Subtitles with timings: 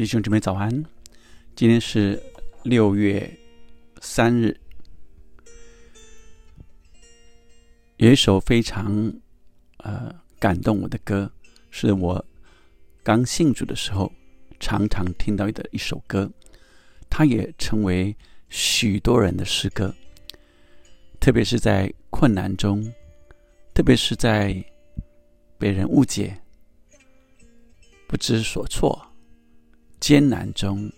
[0.00, 0.70] 弟兄姊妹早安，
[1.54, 2.18] 今天是
[2.62, 3.30] 六月
[4.00, 4.58] 三日。
[7.98, 9.12] 有一首非常
[9.76, 11.30] 呃感动我的歌，
[11.70, 12.24] 是我
[13.02, 14.10] 刚信主的时候
[14.58, 16.30] 常常听到的一首歌，
[17.10, 18.16] 它也成为
[18.48, 19.94] 许多人的诗歌，
[21.20, 22.90] 特别是在困难中，
[23.74, 24.64] 特别是在
[25.58, 26.40] 被人误解、
[28.08, 29.06] 不知所措。
[30.00, 30.90] 艰难中，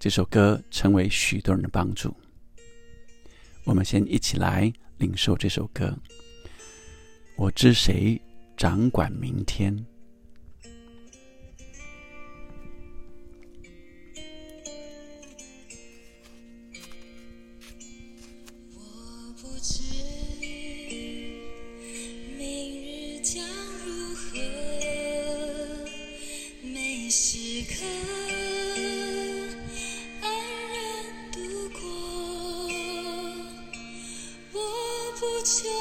[0.00, 2.14] 这首歌成为许多人的帮助。
[3.64, 5.96] 我们先一起来领受这首歌。
[7.36, 8.20] 我知谁
[8.56, 9.86] 掌管明天。
[35.48, 35.77] to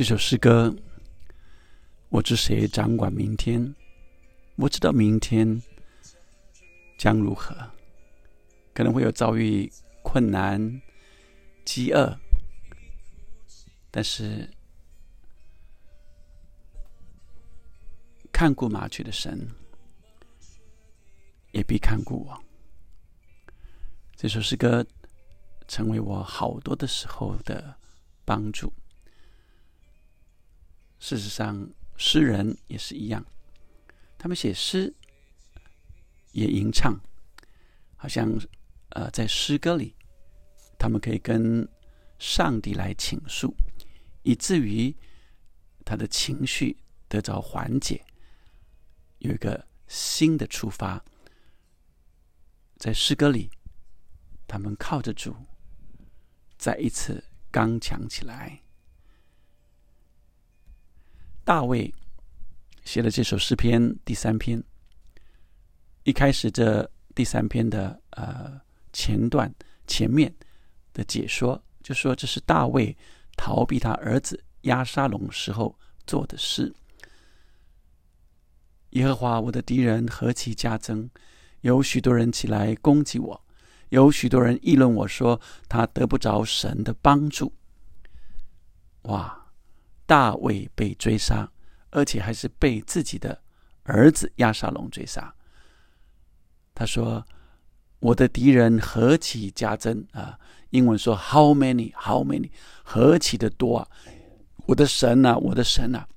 [0.00, 0.74] 这首诗歌，
[2.08, 3.74] 我知谁掌管明天？
[4.56, 5.62] 我知道明天
[6.96, 7.54] 将如何，
[8.72, 9.70] 可能会有遭遇
[10.02, 10.80] 困难、
[11.66, 12.18] 饥饿，
[13.90, 14.48] 但是
[18.32, 19.46] 看顾麻雀的神
[21.52, 22.42] 也必看顾我。
[24.16, 24.82] 这首诗歌
[25.68, 27.76] 成为我好多的时候的
[28.24, 28.72] 帮助。
[31.00, 33.24] 事实上，诗人也是一样，
[34.18, 34.94] 他们写诗
[36.32, 36.94] 也吟唱，
[37.96, 38.30] 好像
[38.90, 39.96] 呃，在诗歌里，
[40.78, 41.66] 他们可以跟
[42.18, 43.54] 上帝来倾诉，
[44.22, 44.94] 以至于
[45.84, 46.76] 他的情绪
[47.08, 48.04] 得着缓解，
[49.18, 51.02] 有一个新的出发。
[52.76, 53.50] 在诗歌里，
[54.46, 55.34] 他们靠着主，
[56.58, 58.62] 再一次刚强起来。
[61.44, 61.92] 大卫
[62.84, 64.62] 写了这首诗篇第三篇。
[66.04, 68.60] 一开始，这第三篇的呃
[68.92, 69.52] 前段
[69.86, 70.34] 前面
[70.92, 72.96] 的解说，就说这是大卫
[73.36, 76.74] 逃避他儿子押沙龙时候做的事。
[78.90, 81.08] 耶和华，我的敌人何其加增！
[81.60, 83.44] 有许多人起来攻击我，
[83.90, 87.52] 有许多人议论我说他得不着神的帮助。
[89.02, 89.39] 哇！
[90.10, 91.48] 大卫被追杀，
[91.90, 93.40] 而且还是被自己的
[93.84, 95.32] 儿子亚沙龙追杀。
[96.74, 97.24] 他说
[98.00, 100.36] ：“我的敌人何其加增啊！”
[100.70, 101.92] 英文说：“How many?
[101.94, 102.50] How many?
[102.82, 103.88] 何其的多啊！”
[104.66, 106.08] 我的神啊，我的神啊！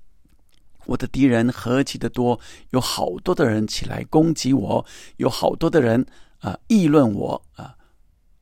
[0.85, 2.39] 我的敌人何其的多，
[2.71, 4.83] 有好多的人起来攻击我，
[5.17, 6.03] 有好多的人
[6.39, 7.77] 啊议论我啊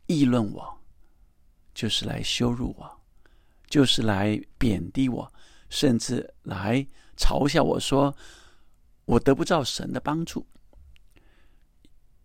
[0.06, 0.80] 议论我，
[1.74, 3.02] 就是来羞辱我，
[3.68, 5.34] 就是来贬低我。
[5.72, 6.86] 甚至来
[7.18, 8.14] 嘲笑我说
[9.06, 10.46] ：“我得不到神的帮助，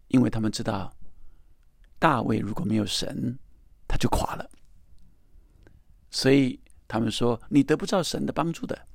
[0.08, 0.93] 因为他们知道
[1.98, 3.38] 大卫如果没有神，
[3.87, 4.50] 他就垮了。
[6.10, 8.87] 所以他们说你得不到神的帮助的。”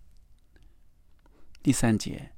[1.64, 2.34] 第三节，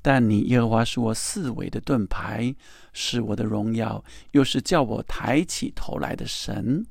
[0.00, 2.54] 但你耶和华是我四围的盾牌，
[2.94, 6.86] 是我的荣耀，又是叫我抬起头来的神。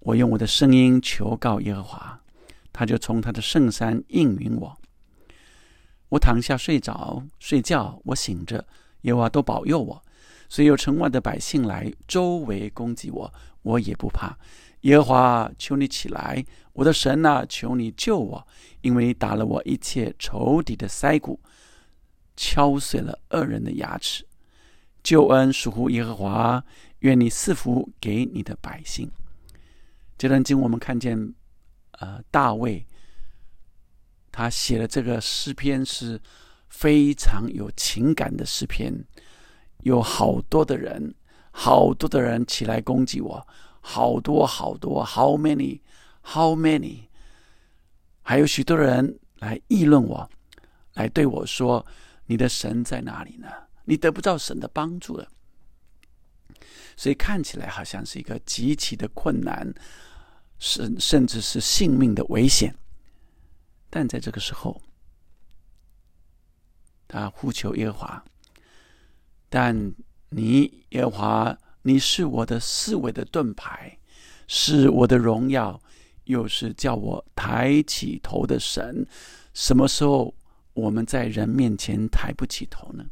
[0.00, 2.20] 我用我的声音求告耶和华。
[2.74, 4.76] 他就从他的圣山应允我。
[6.10, 8.66] 我躺下睡着睡觉，我醒着，
[9.02, 10.02] 耶和华都保佑我。
[10.48, 13.32] 所有城外的百姓来周围攻击我，
[13.62, 14.36] 我也不怕。
[14.82, 18.46] 耶和华，求你起来，我的神啊，求你救我，
[18.82, 21.40] 因为你打了我一切仇敌的腮骨，
[22.36, 24.26] 敲碎了恶人的牙齿。
[25.02, 26.64] 救恩属乎耶和华，
[27.00, 29.10] 愿你赐福给你的百姓。
[30.16, 31.34] 这段经我们看见，
[32.00, 32.86] 呃，大卫
[34.32, 36.20] 他写的这个诗篇是
[36.68, 39.04] 非常有情感的诗篇，
[39.82, 41.14] 有好多的人，
[41.52, 43.46] 好多的人起来攻击我。
[43.86, 47.08] 好多好多，How many？How many？
[48.22, 50.30] 还有许多人来议论我，
[50.94, 51.84] 来对我说
[52.24, 53.46] ：“你的神在哪里呢？
[53.84, 55.28] 你得不到神的帮助了。”
[56.96, 59.74] 所以看起来好像是一个极其的困难，
[60.64, 62.74] 甚甚至是性命的危险。
[63.90, 64.80] 但在这个时候，
[67.06, 68.24] 他呼求耶和华，
[69.50, 69.94] 但
[70.30, 71.58] 你耶和华。
[71.86, 73.98] 你是我的四维的盾牌，
[74.48, 75.78] 是我的荣耀，
[76.24, 79.06] 又是叫我抬起头的神。
[79.52, 80.34] 什么时候
[80.72, 83.04] 我们在人面前抬不起头呢？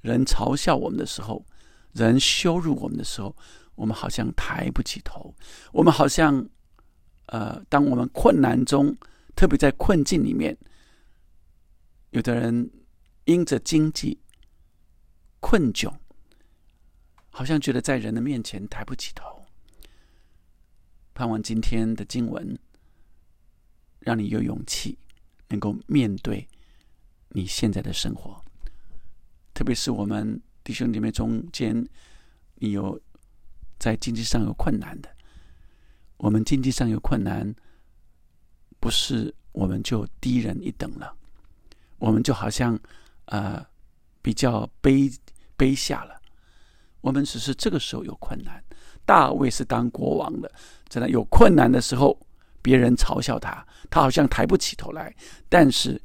[0.00, 1.46] 人嘲笑我们的时候，
[1.92, 3.36] 人羞辱我们的时候，
[3.78, 5.32] 我们好像抬不起头。
[5.72, 6.46] 我们好像，
[7.26, 8.96] 呃，当我们困难中，
[9.36, 10.58] 特别在困境里面，
[12.10, 12.70] 有的人
[13.24, 14.18] 因着经济
[15.40, 15.92] 困窘。
[17.30, 19.46] 好像觉得在人的面前抬不起头。
[21.14, 22.58] 盼望今天的经文，
[24.00, 24.98] 让你有勇气，
[25.48, 26.48] 能够面对
[27.28, 28.42] 你现在的生活。
[29.54, 31.88] 特别是我们弟兄姐妹中间，
[32.56, 33.00] 你有
[33.78, 35.08] 在经济上有困难的，
[36.16, 37.54] 我们经济上有困难，
[38.80, 41.14] 不是我们就低人一等了，
[41.98, 42.78] 我们就好像
[43.26, 43.64] 呃
[44.20, 45.14] 比较卑
[45.56, 46.20] 卑下了。
[47.00, 48.62] 我们只是这个时候有困难。
[49.04, 50.52] 大卫是当国王的，
[50.88, 52.18] 真的有困难的时候，
[52.60, 55.14] 别人嘲笑他，他好像抬不起头来。
[55.48, 55.98] 但是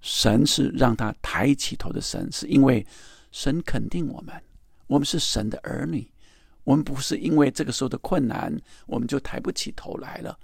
[0.00, 2.86] 神是让他抬起头的神，是因为
[3.30, 4.34] 神肯定我们，
[4.86, 6.10] 我们是神的儿女。
[6.66, 8.52] 我们不是因为这个时候的困难，
[8.86, 10.36] 我们就抬不起头来了。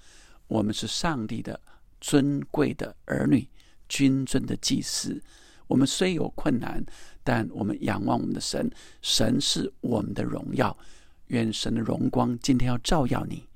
[0.47, 1.61] 我们是上帝的
[2.01, 3.49] 尊贵的儿女，
[3.89, 5.21] 君尊的祭司。
[5.67, 6.83] 我们虽有困难。
[7.25, 8.69] 但我们仰望我们的神，
[9.01, 10.77] 神是我们的荣耀。
[11.29, 13.49] 愿神的荣光今天要照耀你，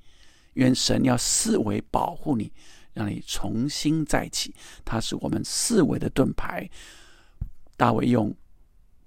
[0.53, 2.49] 愿神要四维保护你，
[2.93, 4.55] 让你重新再起。
[4.85, 6.69] 他是我们四维的盾牌。
[7.75, 8.33] 大卫用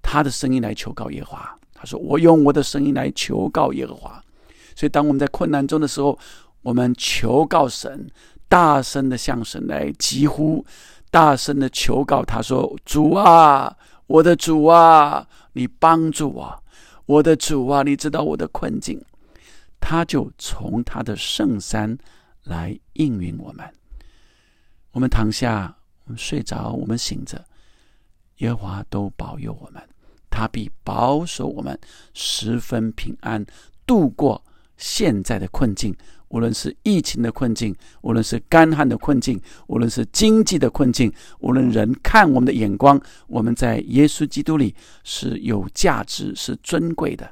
[0.02, 4.22] 他的声音来求告耶和华，他说：“我用我的声音来求告耶和华。”
[4.76, 6.18] 所以，当我们在困难中的时候，
[6.60, 8.06] 我们求告神，
[8.48, 10.62] 大声的向神来疾呼，
[11.10, 13.74] 大声的求告他说：“主啊！”
[14.06, 16.62] 我的主啊，你帮助我！
[17.06, 19.00] 我的主啊，你知道我的困境，
[19.80, 21.96] 他就从他的圣山
[22.42, 23.64] 来应允我们。
[24.90, 27.44] 我们躺下，我们睡着，我们醒着，
[28.38, 29.80] 耶和华都保佑我们，
[30.40, 31.78] 他必保守我们
[32.14, 33.44] 十分平安，
[33.84, 34.42] 度过
[34.78, 35.94] 现在的困境。
[36.28, 47.30] 无论是疫情的困境，无论是干旱的困境，无论是经济的困境，无论人看我们的眼光，我们在耶稣基督里是有价值、是尊贵的。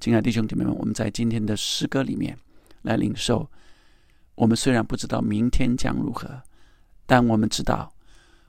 [0.00, 2.34] 亲爱的弟兄姐妹们，我们在今天的诗歌里面
[2.82, 3.46] 来领受。
[4.34, 6.40] 我们虽然不知道明天将如何，
[7.04, 7.92] 但我们知道，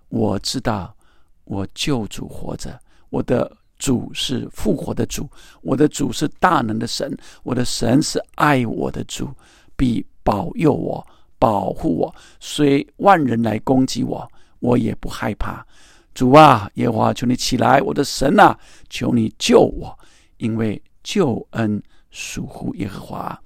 [0.08, 0.96] 我知道
[1.44, 2.80] 我救主活着，
[3.10, 5.30] 我的主是复活的主，
[5.62, 9.30] 我的主是大能的神，我的神是爱我的主。
[9.78, 11.06] 必保佑我，
[11.38, 14.26] 保护我，虽万人来攻击我，
[14.60, 15.66] 我也不害怕。
[16.14, 18.58] 主啊，耶和华，求你起来，我的神啊，
[18.90, 20.00] 求你救我，
[20.38, 23.38] 因为救恩属乎耶和华。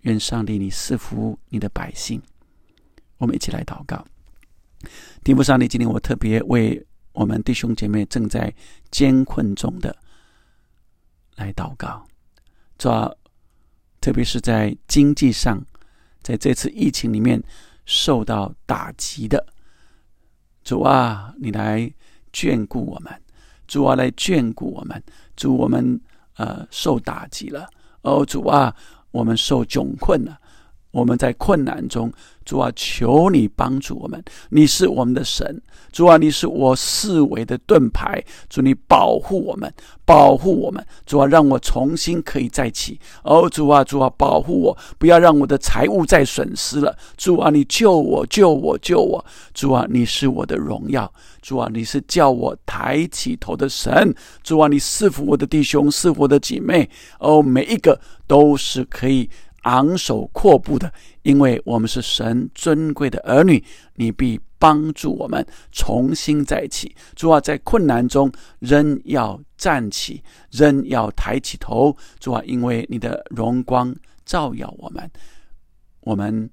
[0.00, 2.20] 愿上帝你赐福你的百姓。
[3.18, 4.04] 我们一起来祷告。
[5.22, 8.52] 天父上帝，今天我特别为我们弟兄姐妹正在
[8.90, 9.96] 艰困中的
[11.36, 12.06] 来祷告，
[12.78, 13.10] 主啊。
[14.02, 15.62] 特别是在经济上，
[16.22, 17.38] 在这次疫情里面
[17.84, 19.46] 受到打击的
[20.64, 21.92] 主啊，你来
[22.32, 23.12] 眷顾我们，
[23.66, 25.04] 主啊来眷顾我们，
[25.36, 26.00] 主我们
[26.36, 27.68] 呃受打击了，
[28.00, 28.74] 哦主啊，
[29.10, 30.40] 我们受窘困了，
[30.90, 32.12] 我们在困难中，
[32.44, 34.22] 主啊，求你帮助我们。
[34.48, 35.60] 你是我们的神，
[35.92, 38.22] 主啊，你是我四围的盾牌。
[38.48, 39.72] 主，你保护我们，
[40.04, 40.84] 保护我们。
[41.06, 42.98] 主啊，让我重新可以再起。
[43.22, 46.96] 哦，主啊，主啊，保护我，不要让我的财物再损失了。
[47.16, 49.24] 主啊，你救我，救我，救我。
[49.54, 51.12] 主啊，你是我的荣耀。
[51.40, 54.12] 主啊，你是叫我抬起头的神。
[54.42, 56.90] 主啊，你赐福我的弟兄，赐福我的姐妹。
[57.20, 59.30] 哦，每一个都是可以。
[59.62, 63.62] 昂首阔步的，因为我们是神尊贵的儿女，
[63.94, 66.94] 你必帮助我们重新再起。
[67.14, 71.96] 主啊，在困难中仍要站起，仍要抬起头。
[72.18, 75.10] 主啊，因为你的荣光照耀我们，
[76.00, 76.50] 我们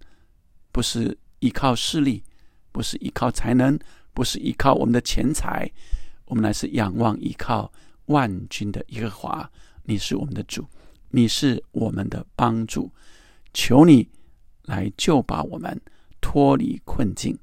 [0.71, 2.23] 不是依靠势力，
[2.71, 3.77] 不是依靠才能，
[4.13, 5.69] 不是依靠我们的钱财，
[6.25, 7.71] 我们乃是仰望依靠
[8.07, 9.49] 万军的耶和华。
[9.83, 10.65] 你是我们的主。
[11.09, 12.91] 你是我们的帮助，
[13.53, 14.09] 求你
[14.63, 15.79] 来救把我们
[16.19, 17.37] 脱离困境。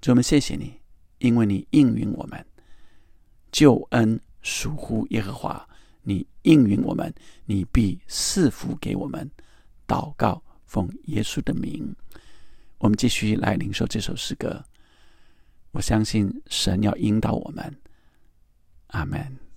[0.00, 0.80] 主，我们谢谢你，
[1.18, 2.44] 因为你应允我们，
[3.52, 5.68] 救恩属乎耶和华。
[6.02, 7.12] 你应允我们，
[7.44, 9.30] 你必赐福给我们。
[9.86, 11.94] 祷告，奉耶稣的名。
[12.78, 14.64] 我们继续来领受这首诗歌。
[15.72, 17.76] 我相信神要引导我们。
[18.86, 19.49] 阿门。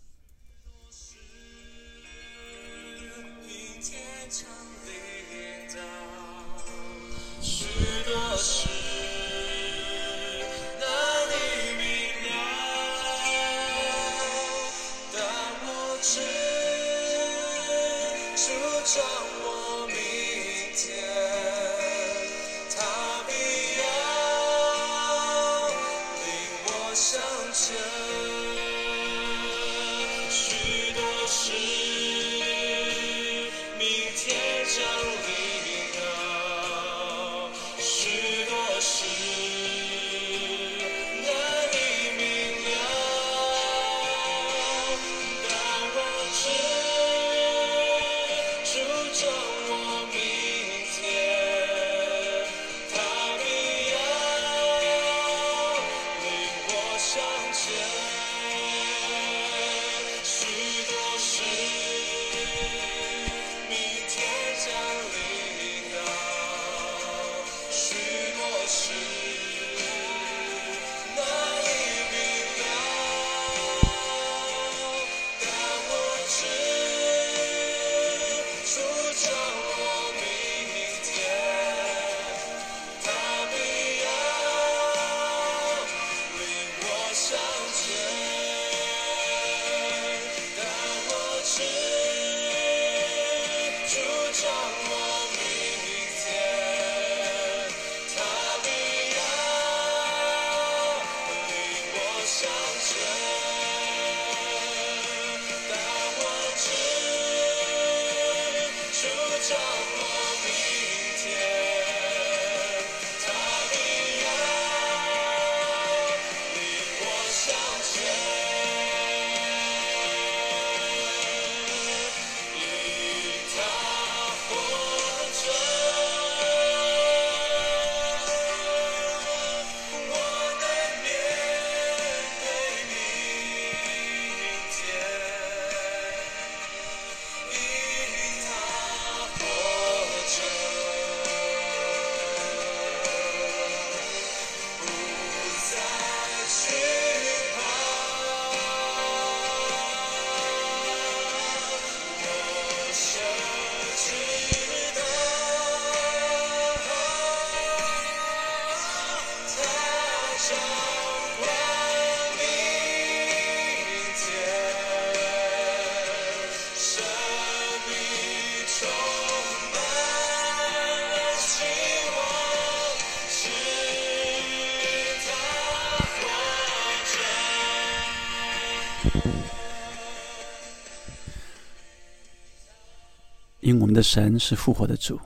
[183.63, 185.17] 因我们的神是复活的主，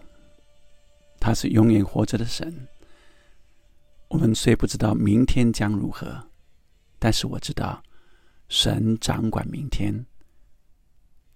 [1.20, 2.67] 他是永远活着的神。
[4.10, 6.24] 我们虽不知道明天将如何，
[7.00, 7.82] 但是我知道
[8.48, 10.06] 神掌管明天。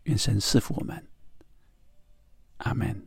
[0.03, 1.07] 愿神赐福我们，
[2.57, 3.03] 阿门。